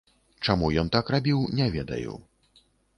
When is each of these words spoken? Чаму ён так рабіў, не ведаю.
Чаму 0.47 0.69
ён 0.83 0.89
так 0.97 1.13
рабіў, 1.17 1.39
не 1.61 1.71
ведаю. 1.79 2.21